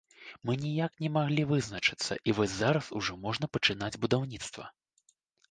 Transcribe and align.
Мы 0.49 0.53
ніяк 0.61 0.91
не 1.03 1.09
малі 1.17 1.43
вызначыцца, 1.51 2.17
і 2.31 2.35
вось 2.39 2.57
зараз 2.63 2.89
ужо 3.01 3.13
можна 3.27 3.51
пачынаць 3.59 3.93
будаўніцтва. 4.09 4.65